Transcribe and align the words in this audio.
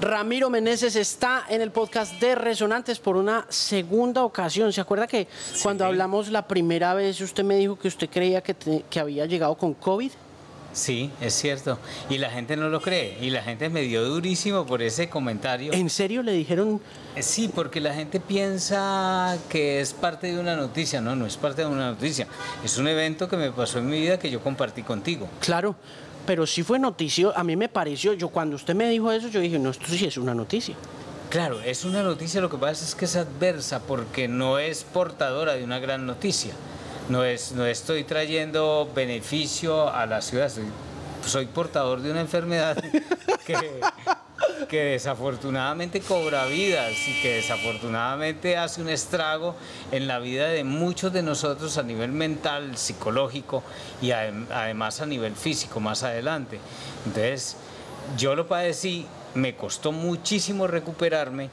Ramiro 0.00 0.48
Meneses 0.48 0.94
está 0.94 1.44
en 1.48 1.60
el 1.60 1.72
podcast 1.72 2.20
de 2.20 2.34
Resonantes 2.36 3.00
por 3.00 3.16
una 3.16 3.46
segunda 3.48 4.22
ocasión. 4.24 4.72
¿Se 4.72 4.80
acuerda 4.80 5.08
que 5.08 5.26
cuando 5.62 5.84
hablamos 5.84 6.28
la 6.28 6.46
primera 6.46 6.94
vez 6.94 7.20
usted 7.20 7.42
me 7.42 7.56
dijo 7.56 7.76
que 7.76 7.88
usted 7.88 8.08
creía 8.08 8.40
que, 8.40 8.54
te- 8.54 8.84
que 8.88 9.00
había 9.00 9.26
llegado 9.26 9.56
con 9.56 9.74
COVID? 9.74 10.12
Sí, 10.72 11.10
es 11.20 11.34
cierto. 11.34 11.78
Y 12.08 12.18
la 12.18 12.30
gente 12.30 12.56
no 12.56 12.68
lo 12.68 12.80
cree. 12.80 13.18
Y 13.20 13.30
la 13.30 13.42
gente 13.42 13.68
me 13.70 13.80
dio 13.80 14.04
durísimo 14.04 14.64
por 14.66 14.82
ese 14.82 15.08
comentario. 15.08 15.72
¿En 15.72 15.90
serio 15.90 16.22
le 16.22 16.30
dijeron? 16.32 16.80
Eh, 17.16 17.22
Sí, 17.24 17.50
porque 17.52 17.80
la 17.80 17.92
gente 17.92 18.20
piensa 18.20 19.36
que 19.48 19.80
es 19.80 19.92
parte 19.94 20.28
de 20.28 20.38
una 20.38 20.54
noticia. 20.54 21.00
No, 21.00 21.16
no 21.16 21.26
es 21.26 21.36
parte 21.36 21.62
de 21.62 21.68
una 21.68 21.90
noticia. 21.90 22.28
Es 22.62 22.78
un 22.78 22.86
evento 22.86 23.28
que 23.28 23.36
me 23.36 23.50
pasó 23.50 23.78
en 23.80 23.88
mi 23.88 23.98
vida 24.00 24.18
que 24.20 24.30
yo 24.30 24.40
compartí 24.40 24.82
contigo. 24.84 25.26
Claro, 25.40 25.74
pero 26.28 26.46
sí 26.46 26.62
fue 26.62 26.78
noticia. 26.78 27.30
A 27.34 27.42
mí 27.42 27.56
me 27.56 27.70
pareció, 27.70 28.12
yo 28.12 28.28
cuando 28.28 28.56
usted 28.56 28.74
me 28.74 28.86
dijo 28.90 29.10
eso, 29.10 29.28
yo 29.28 29.40
dije, 29.40 29.58
no, 29.58 29.70
esto 29.70 29.86
sí 29.86 30.04
es 30.04 30.18
una 30.18 30.34
noticia. 30.34 30.76
Claro, 31.30 31.58
es 31.62 31.86
una 31.86 32.02
noticia, 32.02 32.42
lo 32.42 32.50
que 32.50 32.58
pasa 32.58 32.84
es 32.84 32.94
que 32.94 33.06
es 33.06 33.16
adversa 33.16 33.80
porque 33.80 34.28
no 34.28 34.58
es 34.58 34.84
portadora 34.84 35.54
de 35.54 35.64
una 35.64 35.78
gran 35.78 36.04
noticia. 36.04 36.52
No, 37.08 37.24
es, 37.24 37.52
no 37.52 37.64
estoy 37.64 38.04
trayendo 38.04 38.90
beneficio 38.94 39.88
a 39.90 40.04
la 40.04 40.20
ciudad, 40.20 40.50
soy, 40.50 40.64
soy 41.26 41.46
portador 41.46 42.02
de 42.02 42.10
una 42.10 42.20
enfermedad 42.20 42.76
que, 43.46 43.80
que 44.68 44.82
desafortunadamente 44.84 46.00
cobra 46.00 46.44
vidas 46.46 46.92
y 47.08 47.20
que 47.22 47.36
desafortunadamente 47.36 48.56
hace 48.56 48.80
un 48.82 48.88
estrago 48.88 49.54
en 49.92 50.06
la 50.06 50.18
vida 50.18 50.48
de 50.48 50.64
muchos 50.64 51.12
de 51.12 51.22
nosotros 51.22 51.78
a 51.78 51.82
nivel 51.82 52.12
mental, 52.12 52.76
psicológico 52.76 53.62
y 54.02 54.08
adem- 54.08 54.46
además 54.52 55.00
a 55.00 55.06
nivel 55.06 55.34
físico 55.34 55.80
más 55.80 56.02
adelante. 56.02 56.58
Entonces, 57.06 57.56
yo 58.16 58.34
lo 58.34 58.46
padecí, 58.46 59.06
me 59.34 59.54
costó 59.56 59.92
muchísimo 59.92 60.66
recuperarme 60.66 61.50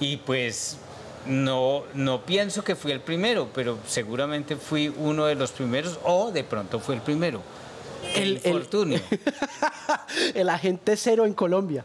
y 0.00 0.16
pues 0.18 0.78
no, 1.26 1.84
no 1.94 2.22
pienso 2.22 2.64
que 2.64 2.74
fui 2.76 2.92
el 2.92 3.00
primero, 3.00 3.48
pero 3.54 3.78
seguramente 3.86 4.56
fui 4.56 4.92
uno 4.96 5.26
de 5.26 5.36
los 5.36 5.52
primeros 5.52 5.98
o 6.04 6.30
de 6.32 6.44
pronto 6.44 6.80
fue 6.80 6.96
el 6.96 7.00
primero. 7.00 7.40
El, 8.14 8.22
El- 8.22 8.28
el- 8.36 8.46
infortunio. 8.46 9.00
el 10.34 10.48
agente 10.48 10.96
cero 10.96 11.26
en 11.26 11.34
Colombia. 11.34 11.84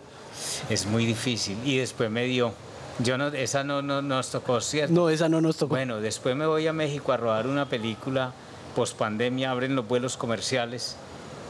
es 0.70 0.86
muy 0.86 1.06
difícil 1.06 1.58
y 1.66 1.78
después 1.78 2.10
me 2.10 2.26
dio. 2.26 2.54
Yo 3.00 3.18
no, 3.18 3.28
esa 3.28 3.64
no, 3.64 3.82
no 3.82 4.02
nos 4.02 4.30
tocó, 4.30 4.60
¿cierto? 4.60 4.94
No, 4.94 5.10
esa 5.10 5.30
no 5.30 5.40
nos 5.40 5.56
tocó. 5.58 5.70
Bueno, 5.76 6.02
después 6.02 6.36
me 6.36 6.46
voy 6.46 6.68
a 6.68 6.74
México 6.74 7.12
a 7.14 7.18
rodar 7.18 7.48
una 7.48 7.66
película 7.68 8.34
post 8.76 8.98
pandemia, 8.98 9.52
abren 9.52 9.76
los 9.76 9.88
vuelos 9.88 10.18
comerciales, 10.18 10.98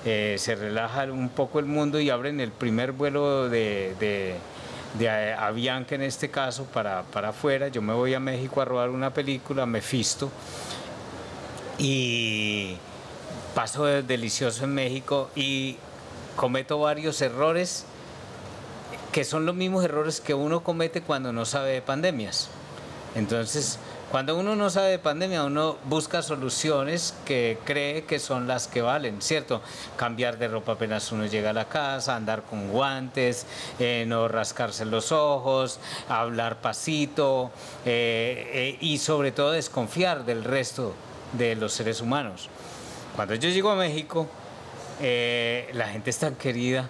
eh, 0.06 0.36
se 0.38 0.56
relaja 0.56 1.06
un 1.06 1.30
poco 1.30 1.58
el 1.60 1.66
mundo 1.66 2.00
y 2.00 2.10
abren 2.12 2.40
el 2.40 2.52
primer 2.52 2.92
vuelo 2.92 3.50
de, 3.50 3.96
de, 4.00 4.36
de 5.00 5.34
Avianca 5.34 5.96
en 5.96 6.04
este 6.04 6.30
caso 6.30 6.66
para, 6.66 7.02
para 7.04 7.30
afuera. 7.30 7.68
Yo 7.70 7.82
me 7.82 7.94
voy 7.94 8.14
a 8.14 8.20
México 8.20 8.62
a 8.62 8.66
rodar 8.66 8.90
una 8.92 9.12
película, 9.12 9.66
Mephisto, 9.66 10.30
y 11.80 12.76
paso 13.60 13.84
de- 13.84 14.04
delicioso 14.04 14.64
en 14.64 14.74
México 14.74 15.30
y 15.36 15.76
cometo 16.38 16.80
varios 16.80 17.22
errores 17.22 17.84
que 19.12 19.26
son 19.26 19.46
los 19.46 19.54
mismos 19.54 19.84
errores 19.84 20.22
que 20.22 20.34
uno 20.34 20.64
comete 20.64 21.02
cuando 21.02 21.34
no 21.34 21.44
sabe 21.44 21.72
de 21.72 21.82
pandemias. 21.82 22.48
Entonces, 23.16 23.78
cuando 24.12 24.38
uno 24.38 24.56
no 24.56 24.70
sabe 24.70 24.92
de 24.92 25.00
pandemia, 25.00 25.44
uno 25.44 25.76
busca 25.84 26.22
soluciones 26.22 27.14
que 27.26 27.58
cree 27.66 28.06
que 28.06 28.20
son 28.20 28.48
las 28.48 28.70
que 28.70 28.82
valen, 28.82 29.22
¿cierto? 29.22 29.62
Cambiar 29.98 30.38
de 30.38 30.48
ropa 30.48 30.72
apenas 30.72 31.12
uno 31.12 31.26
llega 31.26 31.50
a 31.50 31.54
la 31.54 31.68
casa, 31.68 32.16
andar 32.16 32.44
con 32.44 32.70
guantes, 32.70 33.46
eh, 33.78 34.06
no 34.08 34.30
rascarse 34.30 34.86
los 34.86 35.12
ojos, 35.12 35.82
hablar 36.08 36.62
pasito 36.62 37.52
eh, 37.86 38.52
eh, 38.54 38.78
y 38.80 39.00
sobre 39.00 39.34
todo 39.34 39.52
desconfiar 39.52 40.24
del 40.24 40.46
resto 40.46 40.94
de 41.34 41.56
los 41.56 41.74
seres 41.74 42.00
humanos. 42.00 42.50
Cuando 43.20 43.36
yo 43.36 43.50
llego 43.50 43.70
a 43.70 43.76
México, 43.76 44.30
eh, 45.02 45.70
la 45.74 45.90
gente 45.90 46.10
es 46.10 46.18
tan 46.18 46.36
querida, 46.36 46.88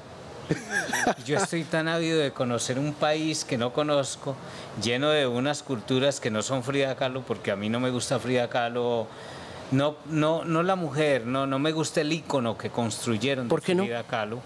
yo 1.25 1.37
estoy 1.37 1.63
tan 1.63 1.87
ávido 1.87 2.19
de 2.19 2.29
conocer 2.29 2.77
un 2.77 2.93
país 2.93 3.43
que 3.43 3.57
no 3.57 3.73
conozco, 3.73 4.35
lleno 4.79 5.09
de 5.09 5.25
unas 5.25 5.63
culturas 5.63 6.19
que 6.19 6.29
no 6.29 6.43
son 6.43 6.61
Frida 6.61 6.95
Kahlo, 6.95 7.23
porque 7.23 7.49
a 7.49 7.55
mí 7.55 7.67
no 7.67 7.79
me 7.79 7.89
gusta 7.89 8.19
Frida 8.19 8.47
Kahlo, 8.47 9.07
no, 9.71 9.95
no, 10.05 10.45
no 10.45 10.61
la 10.61 10.75
mujer, 10.75 11.25
no, 11.25 11.47
no 11.47 11.57
me 11.57 11.71
gusta 11.71 12.01
el 12.01 12.13
icono 12.13 12.55
que 12.59 12.69
construyeron 12.69 13.45
de 13.45 13.49
¿Por 13.49 13.63
qué 13.63 13.73
no? 13.73 13.81
Frida 13.81 14.03
Kahlo, 14.03 14.39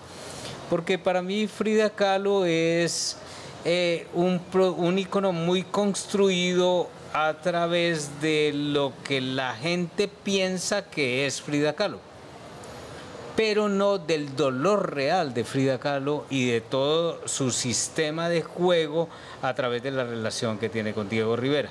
porque 0.70 0.98
para 0.98 1.22
mí 1.22 1.48
Frida 1.48 1.90
Kahlo 1.90 2.46
es 2.46 3.18
eh, 3.66 4.08
un, 4.14 4.40
un 4.78 5.00
icono 5.00 5.34
muy 5.34 5.64
construido 5.64 6.88
a 7.14 7.36
través 7.42 8.22
de 8.22 8.52
lo 8.54 8.94
que 9.04 9.22
la 9.22 9.56
gente 9.56 10.08
piensa 10.08 10.90
que 10.90 11.26
es 11.26 11.42
Frida 11.42 11.74
Kahlo 11.74 12.00
pero 13.36 13.68
no 13.68 13.98
del 13.98 14.36
dolor 14.36 14.94
real 14.94 15.34
de 15.34 15.44
Frida 15.44 15.80
Kahlo 15.80 16.26
y 16.30 16.46
de 16.46 16.62
todo 16.62 17.28
su 17.28 17.52
sistema 17.52 18.30
de 18.30 18.44
juego 18.44 19.10
a 19.42 19.54
través 19.56 19.82
de 19.82 19.92
la 19.92 20.04
relación 20.04 20.60
que 20.60 20.70
tiene 20.70 20.94
con 20.94 21.10
Diego 21.10 21.36
Rivera. 21.36 21.70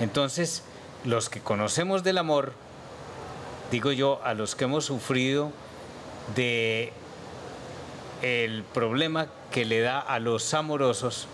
Entonces, 0.00 0.64
los 1.04 1.28
que 1.28 1.40
conocemos 1.40 2.02
del 2.02 2.18
amor, 2.18 2.52
digo 3.70 3.92
yo, 3.92 4.20
a 4.24 4.34
los 4.34 4.56
que 4.56 4.64
hemos 4.64 4.84
sufrido 4.84 5.52
de 6.34 6.92
el 8.22 8.64
problema 8.64 9.28
que 9.52 9.64
le 9.64 9.80
da 9.80 10.00
a 10.00 10.18
los 10.18 10.54
amorosos, 10.54 11.28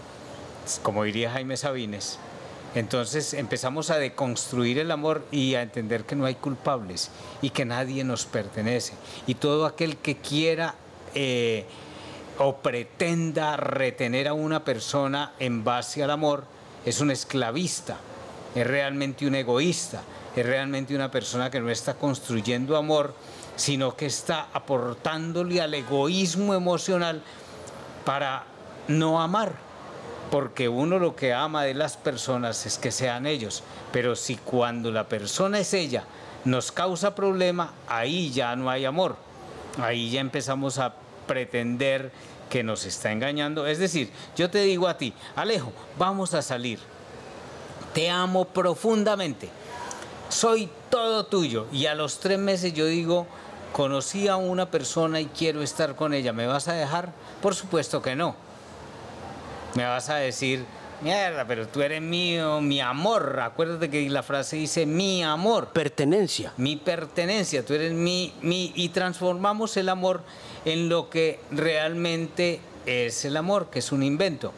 como 0.82 1.04
diría 1.04 1.30
Jaime 1.30 1.56
Sabines, 1.56 2.18
entonces 2.74 3.34
empezamos 3.34 3.90
a 3.90 3.98
deconstruir 3.98 4.78
el 4.78 4.90
amor 4.90 5.24
y 5.30 5.54
a 5.54 5.62
entender 5.62 6.04
que 6.04 6.16
no 6.16 6.26
hay 6.26 6.34
culpables 6.34 7.10
y 7.40 7.50
que 7.50 7.64
nadie 7.64 8.02
nos 8.02 8.26
pertenece. 8.26 8.94
Y 9.28 9.36
todo 9.36 9.66
aquel 9.66 9.96
que 9.98 10.16
quiera 10.16 10.74
eh, 11.14 11.66
o 12.38 12.56
pretenda 12.56 13.56
retener 13.56 14.26
a 14.26 14.32
una 14.32 14.64
persona 14.64 15.32
en 15.38 15.62
base 15.62 16.02
al 16.02 16.10
amor 16.10 16.44
es 16.84 17.00
un 17.00 17.12
esclavista, 17.12 17.96
es 18.56 18.66
realmente 18.66 19.26
un 19.26 19.36
egoísta, 19.36 20.02
es 20.34 20.44
realmente 20.44 20.96
una 20.96 21.12
persona 21.12 21.50
que 21.50 21.60
no 21.60 21.70
está 21.70 21.94
construyendo 21.94 22.76
amor, 22.76 23.14
sino 23.54 23.96
que 23.96 24.06
está 24.06 24.48
aportándole 24.52 25.60
al 25.60 25.74
egoísmo 25.74 26.54
emocional 26.54 27.22
para 28.04 28.44
no 28.88 29.22
amar 29.22 29.63
porque 30.30 30.68
uno 30.68 30.98
lo 30.98 31.16
que 31.16 31.32
ama 31.32 31.64
de 31.64 31.74
las 31.74 31.96
personas 31.96 32.66
es 32.66 32.78
que 32.78 32.90
sean 32.90 33.26
ellos, 33.26 33.62
pero 33.92 34.16
si 34.16 34.36
cuando 34.36 34.90
la 34.90 35.08
persona 35.08 35.60
es 35.60 35.74
ella 35.74 36.04
nos 36.44 36.72
causa 36.72 37.14
problema, 37.14 37.72
ahí 37.88 38.30
ya 38.30 38.54
no 38.56 38.68
hay 38.68 38.84
amor, 38.84 39.16
ahí 39.80 40.10
ya 40.10 40.20
empezamos 40.20 40.78
a 40.78 40.94
pretender 41.26 42.12
que 42.50 42.62
nos 42.62 42.84
está 42.84 43.12
engañando. 43.12 43.66
Es 43.66 43.78
decir, 43.78 44.10
yo 44.36 44.50
te 44.50 44.60
digo 44.60 44.88
a 44.88 44.98
ti, 44.98 45.14
Alejo, 45.36 45.72
vamos 45.98 46.34
a 46.34 46.42
salir, 46.42 46.78
te 47.94 48.10
amo 48.10 48.44
profundamente, 48.44 49.48
soy 50.28 50.68
todo 50.90 51.26
tuyo, 51.26 51.66
y 51.72 51.86
a 51.86 51.94
los 51.94 52.20
tres 52.20 52.38
meses 52.38 52.74
yo 52.74 52.86
digo, 52.86 53.26
conocí 53.72 54.28
a 54.28 54.36
una 54.36 54.70
persona 54.70 55.20
y 55.20 55.26
quiero 55.26 55.62
estar 55.62 55.96
con 55.96 56.12
ella, 56.12 56.32
¿me 56.32 56.46
vas 56.46 56.68
a 56.68 56.74
dejar? 56.74 57.12
Por 57.40 57.54
supuesto 57.54 58.02
que 58.02 58.14
no. 58.14 58.43
Me 59.74 59.84
vas 59.84 60.08
a 60.08 60.16
decir, 60.16 60.64
mierda, 61.02 61.46
pero 61.46 61.66
tú 61.66 61.82
eres 61.82 62.00
mío, 62.00 62.60
mi 62.60 62.80
amor. 62.80 63.40
Acuérdate 63.42 63.90
que 63.90 64.08
la 64.08 64.22
frase 64.22 64.56
dice 64.56 64.86
mi 64.86 65.22
amor, 65.24 65.68
Pertenencia. 65.72 66.52
mi 66.56 66.76
pertenencia, 66.76 67.64
tú 67.64 67.74
eres 67.74 67.92
mi, 67.92 68.32
mi. 68.40 68.72
Y 68.76 68.90
transformamos 68.90 69.76
el 69.76 69.88
amor 69.88 70.22
en 70.64 70.88
lo 70.88 71.10
que 71.10 71.40
realmente 71.50 72.60
es 72.86 73.24
el 73.24 73.36
amor, 73.36 73.68
que 73.70 73.80
es 73.80 73.90
un 73.92 74.02
invento. 74.02 74.52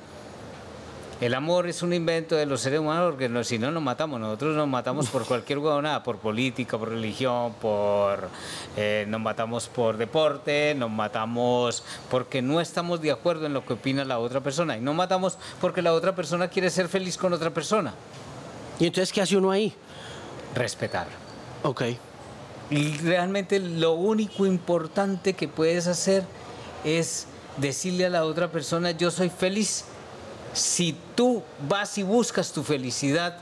El 1.19 1.33
amor 1.33 1.67
es 1.67 1.83
un 1.83 1.95
invento 1.95 2.37
de 2.37 2.45
los 2.45 2.61
seres 2.61 2.79
humanos 2.79 3.13
porque 3.13 3.31
no- 3.31 3.43
si 3.43 3.59
no 3.59 3.71
nos 3.71 3.83
matamos, 3.83 4.21
nosotros 4.21 4.55
nos 4.55 4.69
matamos 4.69 5.09
por 5.09 5.25
cualquier 5.25 5.59
huevonada, 5.61 6.03
por 6.03 6.19
política, 6.19 6.77
por 6.77 6.91
religión, 6.91 7.55
por 7.55 8.29
eh, 8.77 9.07
nos 9.09 9.23
matamos 9.23 9.67
por 9.67 9.97
deporte, 9.97 10.75
nos 10.77 10.91
matamos 10.91 11.83
porque 12.11 12.43
no 12.43 12.61
estamos 12.61 13.01
de 13.01 13.13
acuerdo 13.13 13.47
en 13.47 13.55
lo 13.55 13.65
que 13.65 13.73
opina 13.73 14.05
la 14.05 14.19
otra 14.19 14.43
persona 14.43 14.77
y 14.77 14.83
nos 14.83 14.95
matamos 14.95 15.39
porque 15.59 15.81
la 15.81 15.95
otra 15.95 16.15
persona 16.15 16.49
quiere 16.49 16.69
ser 16.69 16.87
feliz 16.87 17.17
con 17.17 17.33
otra 17.33 17.49
persona. 17.49 17.95
¿Y 18.79 18.85
entonces 18.87 19.11
qué 19.11 19.23
hace 19.23 19.39
uno 19.39 19.51
ahí? 19.51 19.73
Respetar. 20.55 21.07
Ok. 21.63 21.83
Y 22.69 22.99
realmente 22.99 23.59
lo 23.59 23.93
único 23.95 24.45
importante 24.45 25.33
que 25.33 25.49
puedes 25.49 25.87
hacer 25.87 26.25
es 26.85 27.27
decirle 27.57 28.05
a 28.05 28.11
la 28.11 28.25
otra 28.25 28.49
persona, 28.53 28.91
yo 28.91 29.11
soy 29.11 29.31
feliz. 29.31 29.87
Si 30.57 30.97
tú 31.15 31.43
vas 31.69 31.99
y 31.99 32.03
buscas 32.03 32.51
tu 32.51 32.63
felicidad, 32.63 33.37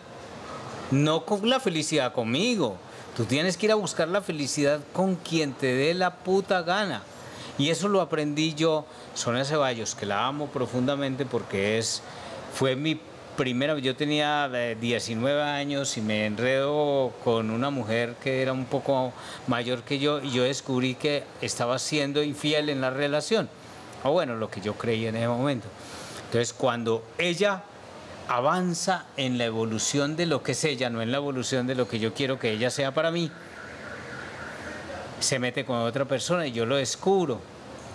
no 0.90 1.24
con 1.24 1.48
la 1.48 1.60
felicidad 1.60 2.12
conmigo, 2.12 2.76
tú 3.16 3.24
tienes 3.24 3.56
que 3.56 3.66
ir 3.66 3.72
a 3.72 3.76
buscar 3.76 4.08
la 4.08 4.20
felicidad 4.20 4.80
con 4.92 5.14
quien 5.14 5.52
te 5.52 5.72
dé 5.74 5.94
la 5.94 6.16
puta 6.16 6.62
gana. 6.62 7.04
Y 7.56 7.70
eso 7.70 7.86
lo 7.86 8.00
aprendí 8.00 8.54
yo, 8.54 8.84
Sonia 9.14 9.44
Ceballos, 9.44 9.94
que 9.94 10.06
la 10.06 10.26
amo 10.26 10.48
profundamente 10.48 11.24
porque 11.24 11.78
es, 11.78 12.02
fue 12.52 12.74
mi 12.74 13.00
primera, 13.36 13.78
yo 13.78 13.94
tenía 13.94 14.48
19 14.48 15.38
eh, 15.38 15.42
años 15.44 15.96
y 15.96 16.00
me 16.00 16.26
enredo 16.26 17.12
con 17.22 17.50
una 17.50 17.70
mujer 17.70 18.16
que 18.24 18.42
era 18.42 18.52
un 18.52 18.64
poco 18.64 19.12
mayor 19.46 19.84
que 19.84 20.00
yo 20.00 20.20
y 20.20 20.32
yo 20.32 20.42
descubrí 20.42 20.96
que 20.96 21.22
estaba 21.40 21.78
siendo 21.78 22.24
infiel 22.24 22.70
en 22.70 22.80
la 22.80 22.90
relación, 22.90 23.48
o 24.02 24.10
bueno, 24.10 24.34
lo 24.34 24.50
que 24.50 24.60
yo 24.60 24.74
creía 24.74 25.10
en 25.10 25.16
ese 25.16 25.28
momento. 25.28 25.68
Entonces, 26.34 26.52
cuando 26.52 27.04
ella 27.16 27.62
avanza 28.26 29.06
en 29.16 29.38
la 29.38 29.44
evolución 29.44 30.16
de 30.16 30.26
lo 30.26 30.42
que 30.42 30.50
es 30.50 30.64
ella, 30.64 30.90
no 30.90 31.00
en 31.00 31.12
la 31.12 31.18
evolución 31.18 31.68
de 31.68 31.76
lo 31.76 31.86
que 31.86 32.00
yo 32.00 32.12
quiero 32.12 32.40
que 32.40 32.50
ella 32.50 32.70
sea 32.70 32.92
para 32.92 33.12
mí, 33.12 33.30
se 35.20 35.38
mete 35.38 35.64
con 35.64 35.76
otra 35.76 36.06
persona 36.06 36.44
y 36.44 36.50
yo 36.50 36.66
lo 36.66 36.74
descubro. 36.74 37.40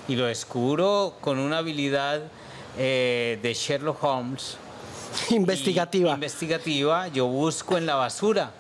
Y 0.07 0.15
lo 0.15 0.25
descubro 0.27 1.17
con 1.19 1.37
una 1.37 1.57
habilidad 1.57 2.21
eh, 2.77 3.39
de 3.41 3.53
Sherlock 3.53 4.01
Holmes. 4.01 4.55
Investigativa. 5.31 6.13
investigativa, 6.13 7.09
yo 7.09 7.27
busco 7.27 7.77
en 7.77 7.85
la 7.85 7.95
basura. 7.95 8.53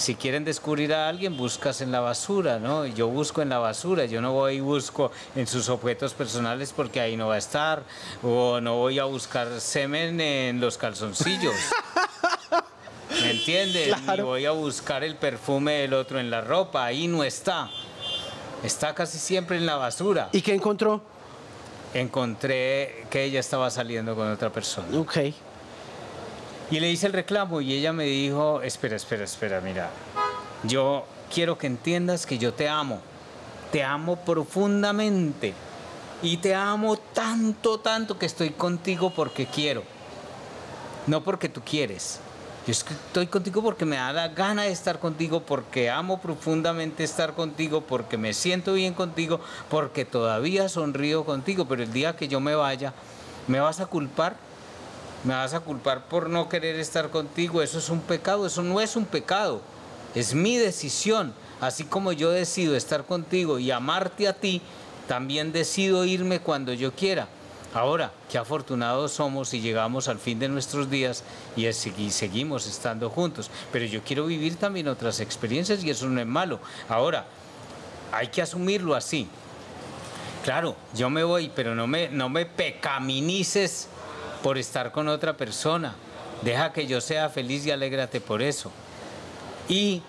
Si 0.00 0.14
quieren 0.14 0.46
descubrir 0.46 0.94
a 0.94 1.10
alguien, 1.10 1.36
buscas 1.36 1.82
en 1.82 1.92
la 1.92 2.00
basura, 2.00 2.58
¿no? 2.58 2.86
Yo 2.86 3.08
busco 3.08 3.42
en 3.42 3.50
la 3.50 3.58
basura, 3.58 4.06
yo 4.06 4.22
no 4.22 4.32
voy 4.32 4.54
y 4.54 4.60
busco 4.60 5.12
en 5.36 5.46
sus 5.46 5.68
objetos 5.68 6.14
personales 6.14 6.72
porque 6.74 7.02
ahí 7.02 7.18
no 7.18 7.28
va 7.28 7.34
a 7.34 7.38
estar, 7.38 7.82
o 8.22 8.62
no 8.62 8.76
voy 8.76 8.98
a 8.98 9.04
buscar 9.04 9.60
semen 9.60 10.18
en 10.18 10.58
los 10.58 10.78
calzoncillos. 10.78 11.54
¿Me 13.10 13.32
entiendes? 13.32 13.94
Y 14.16 14.20
voy 14.22 14.46
a 14.46 14.52
buscar 14.52 15.04
el 15.04 15.16
perfume 15.16 15.72
del 15.80 15.92
otro 15.92 16.18
en 16.18 16.30
la 16.30 16.40
ropa, 16.40 16.86
ahí 16.86 17.06
no 17.06 17.22
está. 17.22 17.68
Está 18.64 18.94
casi 18.94 19.18
siempre 19.18 19.58
en 19.58 19.66
la 19.66 19.76
basura. 19.76 20.30
¿Y 20.32 20.40
qué 20.40 20.54
encontró? 20.54 21.02
Encontré 21.92 23.04
que 23.10 23.24
ella 23.24 23.40
estaba 23.40 23.68
saliendo 23.68 24.16
con 24.16 24.32
otra 24.32 24.48
persona. 24.48 24.98
Ok. 24.98 25.18
Y 26.70 26.78
le 26.78 26.88
hice 26.88 27.08
el 27.08 27.12
reclamo 27.12 27.60
y 27.60 27.72
ella 27.72 27.92
me 27.92 28.04
dijo, 28.04 28.62
espera, 28.62 28.94
espera, 28.94 29.24
espera, 29.24 29.60
mira, 29.60 29.90
yo 30.62 31.04
quiero 31.34 31.58
que 31.58 31.66
entiendas 31.66 32.26
que 32.26 32.38
yo 32.38 32.54
te 32.54 32.68
amo, 32.68 33.00
te 33.72 33.82
amo 33.82 34.16
profundamente 34.16 35.52
y 36.22 36.36
te 36.36 36.54
amo 36.54 36.96
tanto, 36.96 37.80
tanto 37.80 38.18
que 38.18 38.26
estoy 38.26 38.50
contigo 38.50 39.10
porque 39.10 39.46
quiero, 39.46 39.82
no 41.08 41.24
porque 41.24 41.48
tú 41.48 41.60
quieres. 41.60 42.20
Yo 42.66 42.72
estoy 42.72 43.26
contigo 43.26 43.62
porque 43.62 43.84
me 43.84 43.96
da 43.96 44.12
la 44.12 44.28
gana 44.28 44.62
de 44.64 44.70
estar 44.70 45.00
contigo, 45.00 45.40
porque 45.40 45.90
amo 45.90 46.20
profundamente 46.20 47.02
estar 47.02 47.32
contigo, 47.32 47.80
porque 47.80 48.16
me 48.16 48.32
siento 48.32 48.74
bien 48.74 48.94
contigo, 48.94 49.40
porque 49.70 50.04
todavía 50.04 50.68
sonrío 50.68 51.24
contigo, 51.24 51.64
pero 51.66 51.82
el 51.82 51.92
día 51.92 52.16
que 52.16 52.28
yo 52.28 52.38
me 52.38 52.54
vaya, 52.54 52.92
¿me 53.48 53.58
vas 53.58 53.80
a 53.80 53.86
culpar? 53.86 54.36
¿Me 55.22 55.34
vas 55.34 55.52
a 55.52 55.60
culpar 55.60 56.06
por 56.06 56.30
no 56.30 56.48
querer 56.48 56.80
estar 56.80 57.10
contigo? 57.10 57.60
Eso 57.60 57.78
es 57.78 57.90
un 57.90 58.00
pecado, 58.00 58.46
eso 58.46 58.62
no 58.62 58.80
es 58.80 58.96
un 58.96 59.04
pecado, 59.04 59.60
es 60.14 60.34
mi 60.34 60.56
decisión. 60.56 61.34
Así 61.60 61.84
como 61.84 62.12
yo 62.12 62.30
decido 62.30 62.74
estar 62.74 63.04
contigo 63.04 63.58
y 63.58 63.70
amarte 63.70 64.26
a 64.28 64.32
ti, 64.32 64.62
también 65.06 65.52
decido 65.52 66.06
irme 66.06 66.40
cuando 66.40 66.72
yo 66.72 66.92
quiera. 66.92 67.28
Ahora, 67.74 68.12
qué 68.30 68.38
afortunados 68.38 69.12
somos 69.12 69.52
y 69.52 69.60
llegamos 69.60 70.08
al 70.08 70.18
fin 70.18 70.38
de 70.38 70.48
nuestros 70.48 70.90
días 70.90 71.22
y, 71.54 71.70
seguimos 72.10 72.66
estando 72.66 73.10
juntos. 73.10 73.50
Pero 73.70 73.84
yo 73.84 74.02
quiero 74.02 74.26
vivir 74.26 74.56
también 74.56 74.88
otras 74.88 75.20
experiencias 75.20 75.84
y 75.84 75.90
eso 75.90 76.08
no 76.08 76.20
es 76.20 76.26
malo. 76.26 76.60
Ahora, 76.88 77.26
hay 78.10 78.28
que 78.28 78.40
asumirlo 78.40 78.94
así. 78.94 79.28
Claro, 80.44 80.74
yo 80.94 81.10
me 81.10 81.22
voy, 81.22 81.52
pero 81.54 81.74
no 81.74 81.86
me, 81.86 82.08
no 82.08 82.30
me 82.30 82.46
pecaminices 82.46 83.88
por 84.42 84.58
estar 84.58 84.92
con 84.92 85.08
otra 85.08 85.36
persona. 85.36 85.94
Deja 86.42 86.72
que 86.72 86.86
yo 86.86 87.00
sea 87.00 87.28
feliz 87.28 87.66
y 87.66 87.70
alégrate 87.70 88.20
por 88.20 88.42
eso. 88.42 88.70
Y 89.68 90.02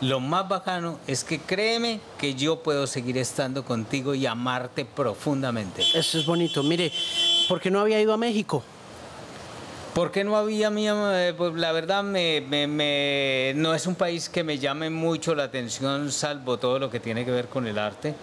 lo 0.00 0.20
más 0.20 0.48
bacano 0.48 0.98
es 1.06 1.22
que 1.24 1.40
créeme 1.40 2.00
que 2.18 2.34
yo 2.34 2.62
puedo 2.62 2.86
seguir 2.86 3.18
estando 3.18 3.64
contigo 3.64 4.14
y 4.14 4.26
amarte 4.26 4.84
profundamente. 4.84 5.84
Eso 5.94 6.18
es 6.18 6.26
bonito. 6.26 6.62
Mire, 6.62 6.92
¿por 7.48 7.60
qué 7.60 7.70
no 7.70 7.80
había 7.80 8.00
ido 8.00 8.12
a 8.12 8.16
México? 8.16 8.62
¿Por 9.94 10.10
qué 10.10 10.24
no 10.24 10.36
había 10.36 10.72
eh, 10.74 11.34
Pues 11.36 11.54
la 11.54 11.70
verdad 11.72 12.02
me, 12.02 13.52
no 13.54 13.74
es 13.74 13.86
un 13.86 13.94
país 13.94 14.28
que 14.28 14.42
me 14.42 14.58
llame 14.58 14.88
mucho 14.88 15.34
la 15.34 15.44
atención, 15.44 16.10
salvo 16.10 16.58
todo 16.58 16.78
lo 16.78 16.90
que 16.90 16.98
tiene 16.98 17.24
que 17.24 17.30
ver 17.30 17.48
con 17.48 17.66
el 17.66 17.78
arte. 17.78 18.14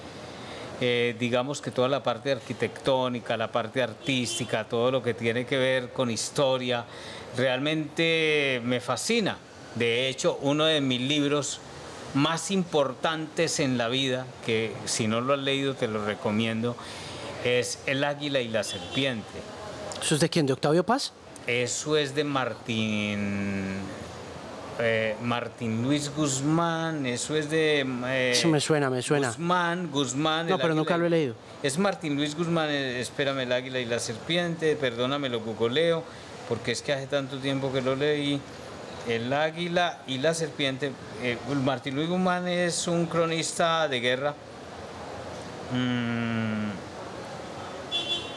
Eh, 0.82 1.16
digamos 1.20 1.62
que 1.62 1.72
toda 1.72 1.90
la 1.90 2.02
parte 2.04 2.32
arquitectónica, 2.32 3.36
la 3.36 3.52
parte 3.52 3.84
artística, 3.84 4.64
todo 4.64 4.92
lo 4.92 5.04
que 5.04 5.14
tiene 5.14 5.46
que 5.46 5.58
ver 5.58 5.92
con 5.92 6.10
historia, 6.10 6.86
realmente 7.36 8.62
me 8.64 8.80
fascina. 8.80 9.38
De 9.76 10.08
hecho, 10.08 10.40
uno 10.42 10.66
de 10.66 10.80
mis 10.80 11.02
libros 11.02 11.60
más 12.14 12.50
importantes 12.50 13.60
en 13.60 13.78
la 13.78 13.88
vida, 13.88 14.26
que 14.46 14.74
si 14.86 15.08
no 15.08 15.22
lo 15.22 15.34
has 15.34 15.40
leído 15.40 15.76
te 15.76 15.88
lo 15.88 16.06
recomiendo, 16.06 16.76
es 17.44 17.80
El 17.86 18.04
águila 18.04 18.40
y 18.40 18.48
la 18.48 18.64
serpiente. 18.64 19.28
¿Eso 20.02 20.16
es 20.16 20.22
de 20.22 20.30
quién? 20.30 20.46
¿De 20.46 20.54
Octavio 20.54 20.86
Paz? 20.86 21.14
Eso 21.46 21.98
es 21.98 22.16
de 22.16 22.24
Martín. 22.24 23.80
Eh, 24.82 25.16
Martín 25.22 25.84
Luis 25.84 26.10
Guzmán, 26.16 27.06
eso 27.06 27.36
es 27.36 27.50
de... 27.50 27.82
Eh, 27.82 28.32
eso 28.32 28.48
me 28.48 28.62
suena, 28.62 28.90
me 28.90 29.02
suena. 29.02 29.28
Guzmán, 29.28 29.92
Guzmán. 29.92 30.48
No, 30.48 30.58
pero 30.58 30.74
nunca 30.74 30.98
lo 30.98 31.06
he 31.06 31.10
leído. 31.10 31.36
Es 31.62 31.78
Martín 31.78 32.16
Luis 32.16 32.34
Guzmán, 32.34 32.70
eh, 32.70 33.02
espérame, 33.02 33.40
el 33.40 33.52
águila 33.52 33.80
y 33.80 33.86
la 33.86 34.00
serpiente, 34.00 34.78
perdóname, 34.78 35.28
lo 35.28 35.42
googleo, 35.42 36.04
porque 36.48 36.72
es 36.72 36.82
que 36.82 36.94
hace 36.94 37.08
tanto 37.08 37.40
tiempo 37.40 37.74
que 37.74 37.82
lo 37.82 37.98
leí. 37.98 38.40
El 39.08 39.34
águila 39.34 40.00
y 40.08 40.20
la 40.20 40.34
serpiente. 40.34 40.94
Eh, 41.22 41.38
Martín 41.62 41.96
Luis 41.96 42.08
Guzmán 42.08 42.48
es 42.48 42.88
un 42.88 43.06
cronista 43.06 43.90
de 43.90 44.00
guerra. 44.00 44.34
Mm, 45.74 46.70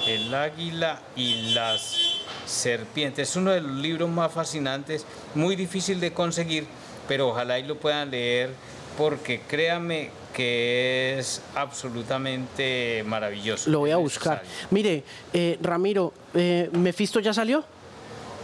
el 0.08 0.34
águila 0.34 1.00
y 1.14 1.52
las 1.52 2.11
serpientes. 2.46 3.30
Es 3.30 3.36
uno 3.36 3.50
de 3.50 3.60
los 3.60 3.72
libros 3.72 4.08
más 4.10 4.32
fascinantes, 4.32 5.06
muy 5.34 5.56
difícil 5.56 6.00
de 6.00 6.12
conseguir, 6.12 6.66
pero 7.08 7.28
ojalá 7.28 7.58
y 7.58 7.64
lo 7.64 7.78
puedan 7.78 8.10
leer 8.10 8.50
porque 8.96 9.40
créame 9.40 10.10
que 10.32 11.18
es 11.18 11.42
absolutamente 11.54 13.04
maravilloso. 13.06 13.70
Lo 13.70 13.80
voy 13.80 13.90
a 13.90 13.96
buscar. 13.96 14.42
Mire, 14.70 15.04
eh, 15.32 15.58
Ramiro, 15.60 16.12
eh, 16.34 16.70
¿Mefisto 16.72 17.20
ya 17.20 17.32
salió? 17.34 17.64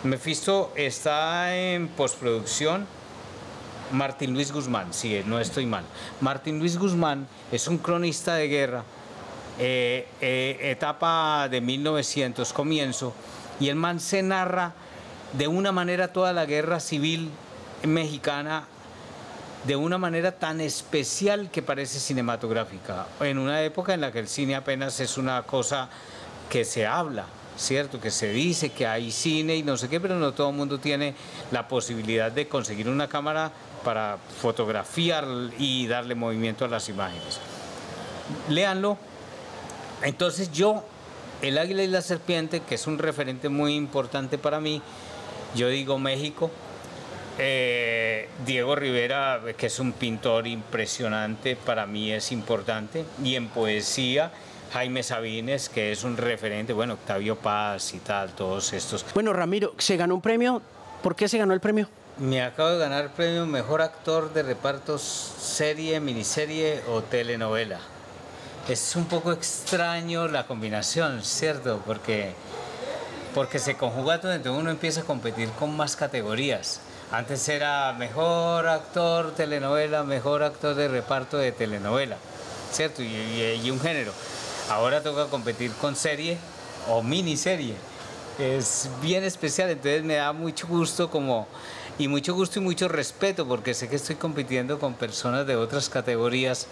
Mephisto 0.04 0.72
está 0.76 1.56
en 1.56 1.88
postproducción. 1.88 2.86
Martín 3.90 4.34
Luis 4.34 4.52
Guzmán, 4.52 4.92
sí, 4.92 5.22
no 5.24 5.40
estoy 5.40 5.64
mal. 5.64 5.82
Martín 6.20 6.58
Luis 6.58 6.78
Guzmán 6.78 7.26
es 7.50 7.66
un 7.68 7.78
cronista 7.78 8.34
de 8.34 8.46
guerra, 8.46 8.84
eh, 9.58 10.06
etapa 10.20 11.48
de 11.50 11.62
1900, 11.62 12.52
comienzo, 12.52 13.14
y 13.60 13.68
el 13.68 13.76
man 13.76 14.00
se 14.00 14.22
narra 14.22 14.72
de 15.32 15.48
una 15.48 15.72
manera 15.72 16.12
toda 16.12 16.32
la 16.32 16.46
guerra 16.46 16.80
civil 16.80 17.30
mexicana 17.84 18.66
de 19.64 19.76
una 19.76 19.98
manera 19.98 20.32
tan 20.32 20.60
especial 20.60 21.50
que 21.50 21.62
parece 21.62 21.98
cinematográfica, 21.98 23.06
en 23.20 23.38
una 23.38 23.62
época 23.62 23.92
en 23.92 24.00
la 24.00 24.12
que 24.12 24.20
el 24.20 24.28
cine 24.28 24.54
apenas 24.54 25.00
es 25.00 25.18
una 25.18 25.42
cosa 25.42 25.88
que 26.48 26.64
se 26.64 26.86
habla, 26.86 27.26
¿cierto? 27.56 28.00
Que 28.00 28.10
se 28.10 28.30
dice 28.30 28.70
que 28.70 28.86
hay 28.86 29.10
cine 29.10 29.56
y 29.56 29.62
no 29.62 29.76
sé 29.76 29.88
qué, 29.88 30.00
pero 30.00 30.14
no 30.14 30.32
todo 30.32 30.50
el 30.50 30.56
mundo 30.56 30.78
tiene 30.78 31.14
la 31.50 31.68
posibilidad 31.68 32.30
de 32.30 32.48
conseguir 32.48 32.88
una 32.88 33.08
cámara 33.08 33.50
para 33.84 34.18
fotografiar 34.40 35.26
y 35.58 35.86
darle 35.86 36.14
movimiento 36.14 36.64
a 36.64 36.68
las 36.68 36.88
imágenes. 36.88 37.38
Léanlo. 38.48 38.96
Entonces 40.02 40.52
yo, 40.52 40.84
El 41.40 41.56
Águila 41.56 41.84
y 41.84 41.86
la 41.86 42.02
Serpiente, 42.02 42.60
que 42.60 42.74
es 42.74 42.86
un 42.88 42.98
referente 42.98 43.48
muy 43.48 43.74
importante 43.74 44.38
para 44.38 44.58
mí, 44.58 44.82
yo 45.54 45.68
digo 45.68 45.98
México, 45.98 46.50
eh, 47.38 48.28
Diego 48.44 48.74
Rivera, 48.74 49.40
que 49.56 49.66
es 49.66 49.78
un 49.78 49.92
pintor 49.92 50.48
impresionante, 50.48 51.54
para 51.54 51.86
mí 51.86 52.10
es 52.10 52.32
importante, 52.32 53.04
y 53.22 53.36
en 53.36 53.46
poesía, 53.48 54.32
Jaime 54.72 55.04
Sabines, 55.04 55.68
que 55.68 55.92
es 55.92 56.02
un 56.02 56.16
referente, 56.16 56.72
bueno, 56.72 56.94
Octavio 56.94 57.36
Paz 57.36 57.94
y 57.94 57.98
tal, 58.00 58.32
todos 58.32 58.72
estos. 58.72 59.06
Bueno, 59.14 59.32
Ramiro, 59.32 59.74
¿se 59.78 59.96
ganó 59.96 60.16
un 60.16 60.20
premio? 60.20 60.60
¿Por 61.02 61.14
qué 61.14 61.28
se 61.28 61.38
ganó 61.38 61.54
el 61.54 61.60
premio? 61.60 61.88
Me 62.18 62.42
acabo 62.42 62.70
de 62.70 62.78
ganar 62.78 63.04
el 63.04 63.10
premio 63.10 63.46
Mejor 63.46 63.80
Actor 63.80 64.32
de 64.32 64.42
Repartos 64.42 65.02
Serie, 65.02 66.00
Miniserie 66.00 66.80
o 66.88 67.02
Telenovela. 67.02 67.78
Es 68.68 68.96
un 68.96 69.06
poco 69.06 69.32
extraño 69.32 70.28
la 70.28 70.46
combinación, 70.46 71.24
¿cierto? 71.24 71.82
Porque, 71.86 72.34
porque 73.34 73.58
se 73.58 73.76
conjuga 73.76 74.20
todo, 74.20 74.32
entonces 74.32 74.60
uno 74.60 74.70
empieza 74.70 75.00
a 75.00 75.04
competir 75.04 75.48
con 75.50 75.74
más 75.74 75.96
categorías. 75.96 76.80
Antes 77.10 77.48
era 77.48 77.94
mejor 77.94 78.68
actor 78.68 79.34
telenovela, 79.34 80.04
mejor 80.04 80.42
actor 80.42 80.74
de 80.74 80.88
reparto 80.88 81.38
de 81.38 81.52
telenovela. 81.52 82.18
¿cierto? 82.72 83.02
Y, 83.02 83.60
y 83.64 83.70
un 83.70 83.80
género. 83.80 84.12
Ahora 84.70 85.02
toca 85.02 85.26
competir 85.26 85.72
con 85.72 85.96
serie 85.96 86.36
o 86.88 87.02
miniserie. 87.02 87.74
Es 88.38 88.88
bien 89.02 89.24
especial, 89.24 89.70
entonces 89.70 90.04
me 90.04 90.14
da 90.14 90.32
mucho 90.32 90.66
gusto 90.68 91.10
como 91.10 91.48
y 91.98 92.06
mucho 92.06 92.34
gusto 92.34 92.60
y 92.60 92.62
mucho 92.62 92.86
respeto 92.86 93.48
porque 93.48 93.74
sé 93.74 93.88
que 93.88 93.96
estoy 93.96 94.14
compitiendo 94.14 94.78
con 94.78 94.94
personas 94.94 95.46
de 95.46 95.56
otras 95.56 95.88
categorías, 95.88 96.68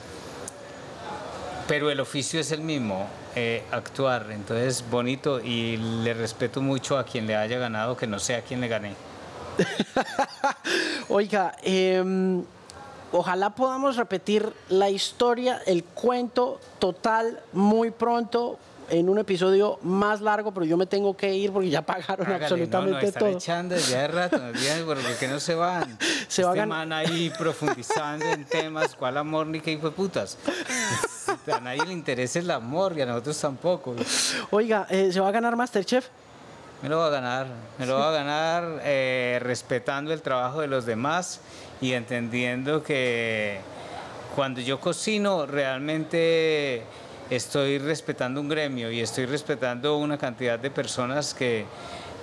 pero 1.68 1.90
el 1.90 2.00
oficio 2.00 2.38
es 2.38 2.52
el 2.52 2.60
mismo, 2.60 3.08
eh, 3.34 3.64
actuar, 3.70 4.30
entonces 4.30 4.84
bonito 4.88 5.40
y 5.40 5.76
le 5.76 6.14
respeto 6.14 6.60
mucho 6.60 6.96
a 6.96 7.04
quien 7.04 7.26
le 7.26 7.36
haya 7.36 7.58
ganado, 7.58 7.96
que 7.96 8.06
no 8.06 8.18
sé 8.18 8.36
a 8.36 8.42
quién 8.42 8.60
le 8.60 8.68
gané. 8.68 8.94
Oiga, 11.08 11.56
em, 11.62 12.44
ojalá 13.12 13.50
podamos 13.50 13.96
repetir 13.96 14.52
la 14.68 14.90
historia, 14.90 15.60
el 15.66 15.82
cuento 15.84 16.60
total 16.78 17.40
muy 17.52 17.90
pronto 17.90 18.58
en 18.88 19.08
un 19.08 19.18
episodio 19.18 19.80
más 19.82 20.20
largo, 20.20 20.52
pero 20.52 20.64
yo 20.64 20.76
me 20.76 20.86
tengo 20.86 21.16
que 21.16 21.34
ir 21.34 21.50
porque 21.50 21.70
ya 21.70 21.82
pagaron 21.82 22.30
absolutamente 22.30 23.06
no, 23.06 23.12
no, 23.12 23.18
todo. 23.18 23.28
echando 23.30 23.76
ya 23.76 24.02
de 24.02 24.08
rato, 24.08 24.40
porque 24.86 25.26
no 25.26 25.40
se 25.40 25.54
van. 25.54 25.98
Se 26.28 26.42
este 26.42 26.66
van 26.66 26.92
ahí 26.92 27.32
profundizando 27.36 28.24
en 28.26 28.44
temas, 28.44 28.94
cuál 28.94 29.16
amor 29.16 29.46
ni 29.46 29.60
qué 29.60 29.72
hijo 29.72 29.90
de 29.90 29.96
putas. 29.96 30.38
A 31.52 31.60
nadie 31.60 31.86
le 31.86 31.92
interesa 31.92 32.38
el 32.38 32.50
amor 32.50 32.94
y 32.96 33.02
a 33.02 33.06
nosotros 33.06 33.40
tampoco. 33.40 33.94
Oiga, 34.50 34.86
eh, 34.90 35.10
¿se 35.12 35.20
va 35.20 35.28
a 35.28 35.32
ganar 35.32 35.56
Masterchef? 35.56 36.08
Me 36.82 36.88
lo 36.88 36.98
va 36.98 37.06
a 37.06 37.10
ganar, 37.10 37.46
me 37.78 37.86
lo 37.86 37.98
va 37.98 38.10
a 38.10 38.12
ganar 38.12 38.80
eh, 38.84 39.38
respetando 39.40 40.12
el 40.12 40.20
trabajo 40.20 40.60
de 40.60 40.66
los 40.66 40.84
demás 40.84 41.40
y 41.80 41.92
entendiendo 41.92 42.82
que 42.82 43.60
cuando 44.34 44.60
yo 44.60 44.78
cocino 44.78 45.46
realmente 45.46 46.82
estoy 47.30 47.78
respetando 47.78 48.40
un 48.40 48.48
gremio 48.48 48.90
y 48.90 49.00
estoy 49.00 49.26
respetando 49.26 49.96
una 49.96 50.18
cantidad 50.18 50.58
de 50.58 50.70
personas 50.70 51.32
que, 51.32 51.64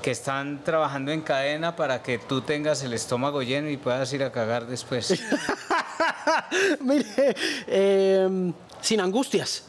que 0.04 0.12
están 0.12 0.64
trabajando 0.64 1.12
en 1.12 1.22
cadena 1.22 1.76
para 1.76 2.04
que 2.04 2.20
tú 2.20 2.42
tengas 2.42 2.84
el 2.84 2.94
estómago 2.94 3.42
lleno 3.42 3.70
y 3.70 3.78
puedas 3.78 4.12
ir 4.14 4.24
a 4.24 4.32
cagar 4.32 4.68
después. 4.68 5.20
Mire, 6.82 7.36
em, 7.68 8.54
sin 8.84 9.00
angustias. 9.00 9.64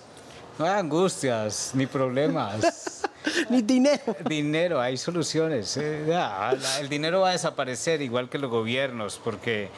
No 0.58 0.66
hay 0.66 0.72
angustias, 0.72 1.70
ni 1.74 1.86
problemas. 1.86 3.02
ni 3.50 3.62
dinero. 3.62 4.16
Dinero, 4.28 4.80
hay 4.80 4.96
soluciones. 4.96 5.76
Eh, 5.76 6.14
el 6.80 6.88
dinero 6.88 7.20
va 7.20 7.30
a 7.30 7.32
desaparecer 7.32 8.02
igual 8.02 8.28
que 8.28 8.38
los 8.38 8.50
gobiernos, 8.50 9.20
porque 9.22 9.70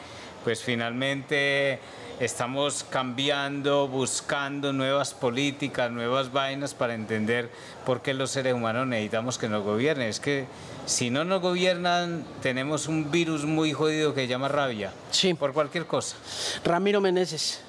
pues 0.43 0.61
finalmente 0.61 1.79
estamos 2.19 2.85
cambiando, 2.89 3.87
buscando 3.87 4.73
nuevas 4.73 5.13
políticas, 5.13 5.91
nuevas 5.91 6.31
vainas 6.31 6.73
para 6.73 6.93
entender 6.93 7.49
por 7.85 8.01
qué 8.01 8.13
los 8.13 8.31
seres 8.31 8.53
humanos 8.53 8.87
necesitamos 8.87 9.37
que 9.37 9.49
nos 9.49 9.63
gobiernen. 9.63 10.07
Es 10.07 10.19
que 10.19 10.45
si 10.85 11.09
no 11.09 11.25
nos 11.25 11.41
gobiernan, 11.41 12.23
tenemos 12.41 12.87
un 12.87 13.11
virus 13.11 13.45
muy 13.45 13.73
jodido 13.73 14.13
que 14.13 14.21
se 14.21 14.27
llama 14.27 14.47
rabia. 14.47 14.93
Sí. 15.11 15.33
Por 15.33 15.53
cualquier 15.53 15.85
cosa. 15.85 16.15
Ramiro 16.63 17.01
Meneses. 17.01 17.61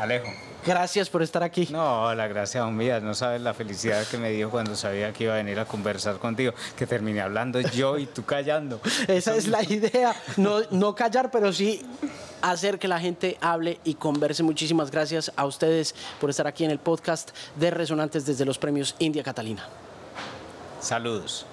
Alejo. 0.00 0.28
Gracias 0.66 1.08
por 1.08 1.22
estar 1.22 1.42
aquí. 1.42 1.68
No, 1.70 2.14
la 2.14 2.26
gracia 2.28 2.64
mía, 2.66 3.00
no 3.00 3.14
sabes 3.14 3.40
la 3.40 3.54
felicidad 3.54 4.06
que 4.06 4.18
me 4.18 4.30
dio 4.30 4.50
cuando 4.50 4.76
sabía 4.76 5.12
que 5.12 5.24
iba 5.24 5.34
a 5.34 5.36
venir 5.36 5.58
a 5.58 5.64
conversar 5.64 6.18
contigo, 6.18 6.52
que 6.76 6.86
terminé 6.86 7.20
hablando 7.20 7.60
yo 7.60 7.98
y 7.98 8.06
tú 8.06 8.24
callando. 8.24 8.80
Esa 9.08 9.36
es 9.36 9.48
la 9.48 9.62
idea, 9.62 10.14
no, 10.36 10.60
no 10.70 10.94
callar, 10.94 11.30
pero 11.30 11.52
sí 11.52 11.82
hacer 12.42 12.78
que 12.78 12.88
la 12.88 12.98
gente 12.98 13.36
hable 13.40 13.78
y 13.84 13.94
converse. 13.94 14.42
Muchísimas 14.42 14.90
gracias 14.90 15.32
a 15.36 15.44
ustedes 15.44 15.94
por 16.20 16.30
estar 16.30 16.46
aquí 16.46 16.64
en 16.64 16.70
el 16.70 16.78
podcast 16.78 17.30
de 17.56 17.70
Resonantes 17.70 18.26
desde 18.26 18.44
los 18.44 18.58
premios 18.58 18.94
India 18.98 19.22
Catalina. 19.22 19.66
Saludos. 20.80 21.46